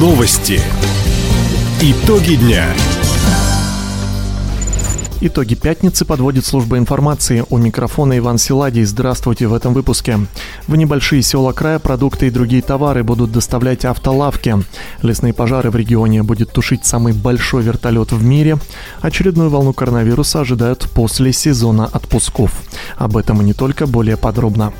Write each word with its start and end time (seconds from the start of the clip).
Новости. 0.00 0.58
Итоги 1.82 2.36
дня. 2.36 2.64
Итоги 5.20 5.54
пятницы 5.54 6.06
подводит 6.06 6.46
служба 6.46 6.78
информации. 6.78 7.44
У 7.50 7.58
микрофона 7.58 8.16
Иван 8.16 8.38
Силадий. 8.38 8.84
Здравствуйте 8.84 9.46
в 9.46 9.52
этом 9.52 9.74
выпуске. 9.74 10.20
В 10.66 10.74
небольшие 10.74 11.20
села 11.20 11.52
края 11.52 11.78
продукты 11.78 12.28
и 12.28 12.30
другие 12.30 12.62
товары 12.62 13.04
будут 13.04 13.30
доставлять 13.30 13.84
автолавки. 13.84 14.56
Лесные 15.02 15.34
пожары 15.34 15.70
в 15.70 15.76
регионе 15.76 16.22
будет 16.22 16.50
тушить 16.50 16.86
самый 16.86 17.12
большой 17.12 17.62
вертолет 17.62 18.10
в 18.10 18.24
мире. 18.24 18.56
Очередную 19.02 19.50
волну 19.50 19.74
коронавируса 19.74 20.40
ожидают 20.40 20.88
после 20.94 21.34
сезона 21.34 21.84
отпусков. 21.84 22.52
Об 22.96 23.18
этом 23.18 23.42
и 23.42 23.44
не 23.44 23.52
только, 23.52 23.86
более 23.86 24.16
подробно. 24.16 24.72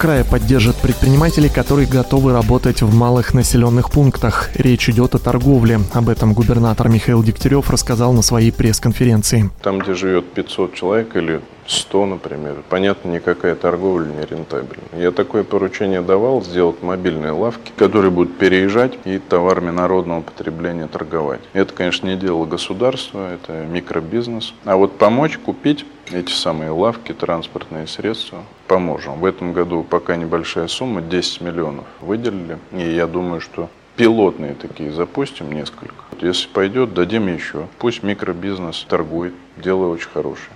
Края 0.00 0.24
поддержат 0.24 0.76
предпринимателей, 0.76 1.50
которые 1.50 1.86
готовы 1.86 2.32
работать 2.32 2.80
в 2.80 2.94
малых 2.94 3.34
населенных 3.34 3.90
пунктах. 3.90 4.48
Речь 4.54 4.88
идет 4.88 5.14
о 5.14 5.18
торговле. 5.18 5.78
Об 5.92 6.08
этом 6.08 6.32
губернатор 6.32 6.88
Михаил 6.88 7.22
Дегтярев 7.22 7.68
рассказал 7.68 8.14
на 8.14 8.22
своей 8.22 8.50
пресс-конференции. 8.50 9.50
Там, 9.62 9.78
где 9.78 9.92
живет 9.92 10.24
500 10.32 10.74
человек 10.74 11.16
или 11.16 11.42
100, 11.70 12.06
например, 12.06 12.64
понятно, 12.68 13.10
никакая 13.10 13.54
торговля 13.54 14.06
не 14.06 14.26
рентабельна. 14.26 14.88
Я 14.96 15.12
такое 15.12 15.44
поручение 15.44 16.00
давал 16.00 16.42
сделать 16.42 16.82
мобильные 16.82 17.30
лавки, 17.30 17.72
которые 17.76 18.10
будут 18.10 18.36
переезжать 18.38 18.98
и 19.04 19.18
товарами 19.18 19.70
народного 19.70 20.22
потребления 20.22 20.88
торговать. 20.88 21.40
Это, 21.52 21.72
конечно, 21.72 22.08
не 22.08 22.16
дело 22.16 22.44
государства, 22.44 23.32
это 23.32 23.64
микробизнес. 23.66 24.52
А 24.64 24.76
вот 24.76 24.98
помочь 24.98 25.38
купить 25.38 25.86
эти 26.10 26.32
самые 26.32 26.70
лавки, 26.70 27.12
транспортные 27.12 27.86
средства, 27.86 28.40
поможем. 28.66 29.20
В 29.20 29.24
этом 29.24 29.52
году 29.52 29.84
пока 29.88 30.16
небольшая 30.16 30.66
сумма, 30.66 31.00
10 31.02 31.40
миллионов 31.40 31.84
выделили. 32.00 32.58
И 32.72 32.82
я 32.82 33.06
думаю, 33.06 33.40
что 33.40 33.68
пилотные 33.94 34.54
такие 34.54 34.90
запустим 34.90 35.52
несколько. 35.52 35.94
Если 36.20 36.48
пойдет, 36.48 36.94
дадим 36.94 37.28
еще. 37.28 37.68
Пусть 37.78 38.02
микробизнес 38.02 38.86
торгует. 38.88 39.34
Дело 39.56 39.86
очень 39.86 40.08
хорошее. 40.08 40.50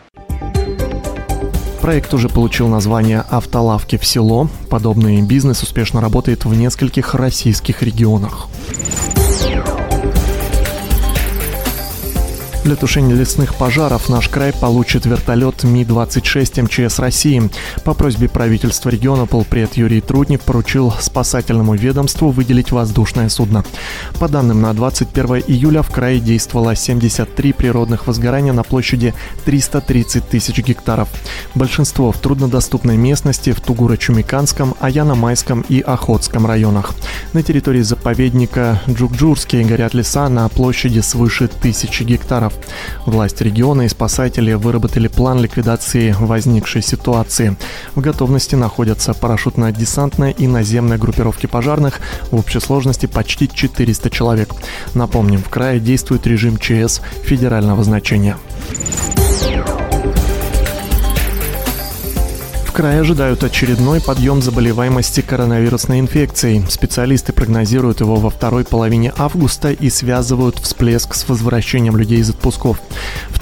Проект 1.84 2.14
уже 2.14 2.30
получил 2.30 2.66
название 2.68 3.20
«Автолавки 3.28 3.98
в 3.98 4.06
село». 4.06 4.48
Подобный 4.70 5.20
бизнес 5.20 5.62
успешно 5.62 6.00
работает 6.00 6.46
в 6.46 6.54
нескольких 6.54 7.14
российских 7.14 7.82
регионах. 7.82 8.48
Для 12.64 12.76
тушения 12.76 13.14
лесных 13.14 13.56
пожаров 13.56 14.08
наш 14.08 14.30
край 14.30 14.54
получит 14.54 15.04
вертолет 15.04 15.64
Ми-26 15.64 16.62
МЧС 16.62 16.98
России. 16.98 17.50
По 17.84 17.92
просьбе 17.92 18.26
правительства 18.26 18.88
региона 18.88 19.26
полпред 19.26 19.74
Юрий 19.74 20.00
Труднев 20.00 20.40
поручил 20.40 20.90
спасательному 20.98 21.74
ведомству 21.74 22.30
выделить 22.30 22.72
воздушное 22.72 23.28
судно. 23.28 23.66
По 24.18 24.30
данным 24.30 24.62
на 24.62 24.72
21 24.72 25.44
июля 25.46 25.82
в 25.82 25.90
крае 25.90 26.20
действовало 26.20 26.74
73 26.74 27.52
природных 27.52 28.06
возгорания 28.06 28.54
на 28.54 28.62
площади 28.62 29.12
330 29.44 30.26
тысяч 30.26 30.56
гектаров. 30.60 31.10
Большинство 31.54 32.12
в 32.12 32.18
труднодоступной 32.18 32.96
местности 32.96 33.52
в 33.52 33.60
Тугуро-Чумиканском, 33.60 34.74
Аяно-Майском 34.80 35.66
и 35.68 35.82
Охотском 35.82 36.46
районах. 36.46 36.94
На 37.34 37.42
территории 37.42 37.82
заповедника 37.82 38.80
Джукджурский 38.88 39.64
горят 39.64 39.92
леса 39.92 40.30
на 40.30 40.48
площади 40.48 41.00
свыше 41.00 41.48
тысячи 41.48 42.04
гектаров. 42.04 42.53
Власти 43.06 43.42
региона 43.42 43.82
и 43.82 43.88
спасатели 43.88 44.52
выработали 44.52 45.08
план 45.08 45.40
ликвидации 45.40 46.14
возникшей 46.18 46.82
ситуации. 46.82 47.56
В 47.94 48.00
готовности 48.00 48.54
находятся 48.54 49.12
парашютно-десантная 49.12 50.32
и 50.32 50.46
наземная 50.46 50.98
группировки 50.98 51.46
пожарных 51.46 52.00
в 52.30 52.36
общей 52.36 52.60
сложности 52.60 53.06
почти 53.06 53.48
400 53.52 54.10
человек. 54.10 54.50
Напомним, 54.94 55.42
в 55.42 55.48
крае 55.48 55.80
действует 55.80 56.26
режим 56.26 56.56
ЧС 56.56 57.00
федерального 57.22 57.84
значения. 57.84 58.36
Крае 62.74 63.02
ожидают 63.02 63.44
очередной 63.44 64.00
подъем 64.00 64.42
заболеваемости 64.42 65.20
коронавирусной 65.20 66.00
инфекцией. 66.00 66.64
Специалисты 66.68 67.32
прогнозируют 67.32 68.00
его 68.00 68.16
во 68.16 68.30
второй 68.30 68.64
половине 68.64 69.12
августа 69.16 69.70
и 69.70 69.88
связывают 69.90 70.58
всплеск 70.58 71.14
с 71.14 71.28
возвращением 71.28 71.96
людей 71.96 72.18
из 72.18 72.30
отпусков. 72.30 72.80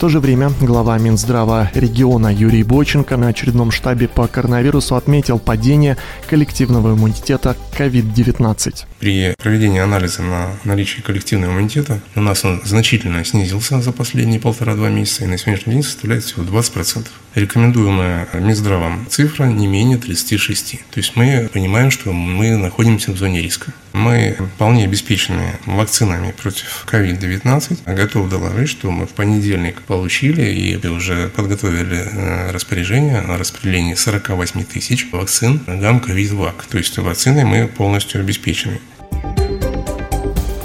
То 0.03 0.09
же 0.09 0.19
время 0.19 0.51
глава 0.61 0.99
Минздрава 0.99 1.71
региона 1.75 2.27
Юрий 2.27 2.65
Бойченко 2.65 3.17
на 3.17 3.29
очередном 3.29 3.71
штабе 3.71 4.09
по 4.09 4.27
коронавирусу 4.27 4.97
отметил 4.97 5.39
падение 5.39 5.97
коллективного 6.29 6.95
иммунитета 6.95 7.57
COVID-19. 7.79 8.85
При 8.99 9.33
проведении 9.39 9.79
анализа 9.79 10.23
на 10.23 10.57
наличие 10.65 11.05
коллективного 11.05 11.53
иммунитета 11.53 12.01
у 12.17 12.21
нас 12.21 12.45
он 12.45 12.63
значительно 12.65 13.25
снизился 13.25 13.81
за 13.81 13.93
последние 13.93 14.41
полтора-два 14.41 14.89
месяца 14.89 15.23
и 15.23 15.29
на 15.29 15.39
сегодняшний 15.39 15.75
день 15.75 15.85
составляет 15.85 16.25
всего 16.25 16.43
20%. 16.43 17.07
Рекомендуемая 17.37 18.27
Минздравом 18.35 19.07
цифра 19.09 19.45
не 19.45 19.69
менее 19.69 19.99
36. 19.99 20.81
То 20.91 20.99
есть 20.99 21.15
мы 21.15 21.49
понимаем, 21.53 21.93
что 21.93 22.13
мы 22.13 22.57
находимся 22.57 23.13
в 23.13 23.19
зоне 23.19 23.41
риска. 23.41 23.73
Мы 23.93 24.37
вполне 24.55 24.85
обеспечены 24.85 25.59
вакцинами 25.67 26.33
против 26.33 26.87
COVID-19. 26.91 27.95
Готов 27.95 28.29
доложить, 28.29 28.71
что 28.71 28.91
мы 28.91 29.07
в 29.07 29.11
понедельник 29.11 29.83
получили 29.83 30.43
и 30.43 30.87
уже 30.87 31.29
подготовили 31.29 31.97
э, 31.97 32.51
распоряжение 32.51 33.19
о 33.19 33.37
распределении 33.37 33.95
48 33.95 34.65
тысяч 34.65 35.09
вакцин 35.13 35.61
гам 35.67 36.01
ковид-вак. 36.01 36.65
То 36.71 36.79
есть 36.79 36.97
вакциной 36.99 37.45
мы 37.45 37.69
полностью 37.69 38.21
обеспечены. 38.21 38.81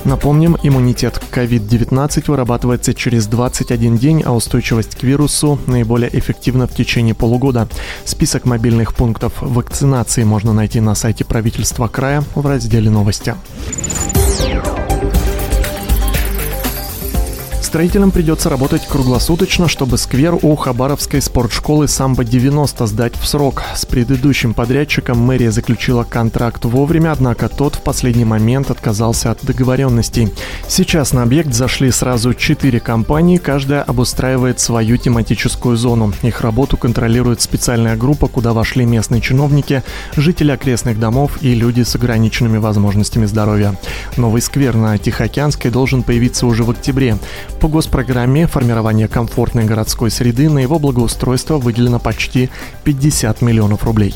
Напомним, 0.07 0.56
иммунитет 0.63 1.19
к 1.19 1.38
COVID-19 1.38 2.23
вырабатывается 2.28 2.94
через 2.94 3.28
21 3.28 3.97
день, 3.97 4.23
а 4.25 4.34
устойчивость 4.34 4.95
к 4.95 5.03
вирусу 5.03 5.59
наиболее 5.68 6.09
эффективна 6.18 6.66
в 6.66 6.73
течение 6.73 7.13
полугода. 7.13 7.68
Список 8.06 8.45
мобильных 8.45 8.95
пунктов 8.95 9.34
вакцинации 9.41 10.23
можно 10.23 10.53
найти 10.53 10.79
на 10.79 10.95
сайте 10.95 11.25
правительства 11.25 11.90
края 11.90 12.23
в 12.35 12.47
разделе 12.47 12.90
«Новости». 12.90 13.35
Строителям 17.68 18.12
придется 18.12 18.50
работать 18.50 18.88
круглосуточно, 18.88 19.68
чтобы 19.68 19.98
сквер 19.98 20.38
у 20.42 20.56
Хабаровской 20.56 21.22
спортшколы 21.22 21.88
«Самбо-90» 21.88 22.88
сдать 22.88 23.18
в 23.18 23.28
срок. 23.28 23.62
С 23.76 23.86
предыдущим 23.86 24.54
подрядчиком 24.54 25.20
мэрия 25.20 25.52
заключила 25.52 26.06
контракт 26.06 26.64
вовремя, 26.64 27.12
однако 27.12 27.50
тот 27.50 27.76
в 27.76 27.82
последний 27.82 28.24
момент 28.24 28.72
отказался 28.72 29.32
от 29.32 29.46
договоренностей. 29.46 30.34
Сейчас 30.70 31.12
на 31.12 31.24
объект 31.24 31.54
зашли 31.54 31.92
сразу 31.92 32.34
четыре 32.34 32.80
компании, 32.80 33.36
каждая 33.36 33.82
обустраивает 33.84 34.62
свою 34.62 34.96
тематическую 34.96 35.76
зону. 35.76 36.14
Их 36.22 36.40
работу 36.40 36.78
контролирует 36.78 37.42
специальная 37.42 37.98
группа, 37.98 38.30
куда 38.30 38.54
вошли 38.54 38.86
местные 38.86 39.20
чиновники, 39.20 39.84
жители 40.16 40.52
окрестных 40.52 41.02
домов 41.02 41.40
и 41.42 41.54
люди 41.54 41.82
с 41.82 41.96
ограниченными 41.96 42.60
возможностями 42.60 43.26
здоровья. 43.26 43.76
Новый 44.16 44.42
сквер 44.42 44.78
на 44.78 44.98
Тихоокеанской 44.98 45.70
должен 45.70 46.02
появиться 46.02 46.48
уже 46.48 46.64
в 46.64 46.72
октябре. 46.72 47.18
По 47.59 47.68
госпрограмме 47.68 48.45
формирования 48.45 49.07
комфортной 49.07 49.66
городской 49.66 50.12
среды 50.12 50.50
на 50.50 50.59
его 50.59 50.78
благоустройство 50.78 51.57
выделено 51.57 52.00
почти 52.00 52.50
50 52.84 53.41
миллионов 53.41 53.84
рублей. 53.84 54.13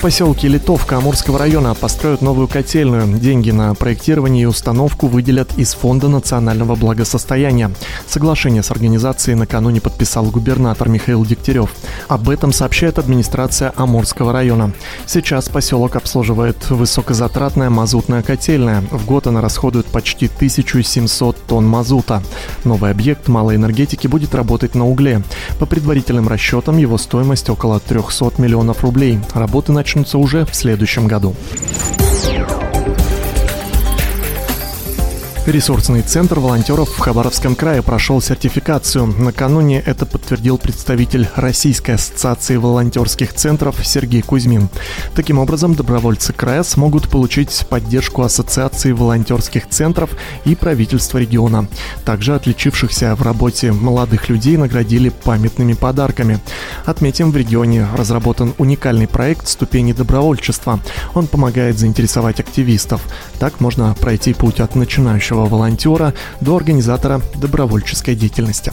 Поселке 0.00 0.48
Литовка 0.48 0.96
Амурского 0.96 1.38
района 1.38 1.74
построят 1.74 2.22
новую 2.22 2.48
котельную. 2.48 3.18
Деньги 3.18 3.50
на 3.50 3.74
проектирование 3.74 4.44
и 4.44 4.46
установку 4.46 5.08
выделят 5.08 5.58
из 5.58 5.74
Фонда 5.74 6.08
национального 6.08 6.74
благосостояния. 6.74 7.70
Соглашение 8.06 8.62
с 8.62 8.70
организацией 8.70 9.36
накануне 9.36 9.82
подписал 9.82 10.24
губернатор 10.24 10.88
Михаил 10.88 11.26
Дегтярев. 11.26 11.74
Об 12.08 12.30
этом 12.30 12.50
сообщает 12.52 12.98
администрация 12.98 13.74
Амурского 13.76 14.32
района. 14.32 14.72
Сейчас 15.04 15.50
поселок 15.50 15.96
обслуживает 15.96 16.70
высокозатратная 16.70 17.68
мазутная 17.68 18.22
котельная. 18.22 18.82
В 18.90 19.04
год 19.04 19.26
она 19.26 19.42
расходует 19.42 19.86
почти 19.86 20.26
1700 20.26 21.36
тонн 21.46 21.66
мазута. 21.66 22.22
Новый 22.64 22.90
объект 22.90 23.28
малой 23.28 23.56
энергетики 23.56 24.06
будет 24.06 24.34
работать 24.34 24.74
на 24.74 24.88
угле. 24.88 25.22
По 25.58 25.66
предварительным 25.66 26.26
расчетам 26.26 26.78
его 26.78 26.96
стоимость 26.96 27.50
около 27.50 27.80
300 27.80 28.32
миллионов 28.38 28.82
рублей. 28.82 29.18
Работы 29.34 29.72
начнут 29.72 29.89
начнутся 29.90 30.18
уже 30.18 30.44
в 30.44 30.54
следующем 30.54 31.08
году. 31.08 31.34
Ресурсный 35.50 36.02
центр 36.02 36.38
волонтеров 36.38 36.90
в 36.90 36.98
Хабаровском 37.00 37.56
крае 37.56 37.82
прошел 37.82 38.22
сертификацию. 38.22 39.06
Накануне 39.06 39.80
это 39.84 40.06
подтвердил 40.06 40.58
представитель 40.58 41.28
Российской 41.34 41.96
ассоциации 41.96 42.54
волонтерских 42.54 43.34
центров 43.34 43.84
Сергей 43.84 44.22
Кузьмин. 44.22 44.68
Таким 45.16 45.40
образом, 45.40 45.74
добровольцы 45.74 46.32
края 46.32 46.62
смогут 46.62 47.08
получить 47.08 47.66
поддержку 47.68 48.22
Ассоциации 48.22 48.92
волонтерских 48.92 49.68
центров 49.68 50.10
и 50.44 50.54
правительства 50.54 51.18
региона. 51.18 51.66
Также 52.04 52.36
отличившихся 52.36 53.16
в 53.16 53.22
работе 53.22 53.72
молодых 53.72 54.28
людей 54.28 54.56
наградили 54.56 55.08
памятными 55.08 55.72
подарками. 55.72 56.38
Отметим, 56.84 57.32
в 57.32 57.36
регионе 57.36 57.88
разработан 57.96 58.54
уникальный 58.58 59.08
проект 59.08 59.48
«Ступени 59.48 59.94
добровольчества». 59.94 60.78
Он 61.14 61.26
помогает 61.26 61.76
заинтересовать 61.76 62.38
активистов. 62.38 63.02
Так 63.40 63.58
можно 63.58 63.94
пройти 63.94 64.32
путь 64.32 64.60
от 64.60 64.76
начинающего 64.76 65.39
начинающего 65.40 65.46
волонтера 65.46 66.14
до 66.40 66.56
организатора 66.56 67.20
добровольческой 67.34 68.14
деятельности. 68.14 68.72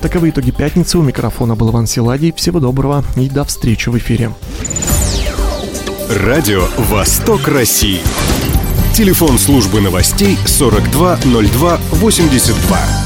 Таковы 0.00 0.30
итоги 0.30 0.50
пятницы. 0.50 0.98
У 0.98 1.02
микрофона 1.02 1.54
был 1.54 1.70
Иван 1.70 1.86
Силадий. 1.86 2.32
Всего 2.32 2.58
доброго 2.60 3.04
и 3.16 3.28
до 3.28 3.44
встречи 3.44 3.90
в 3.90 3.98
эфире. 3.98 4.32
Радио 6.08 6.64
«Восток 6.90 7.46
России». 7.48 8.00
Телефон 8.94 9.38
службы 9.38 9.80
новостей 9.80 10.36
420282. 10.46 12.99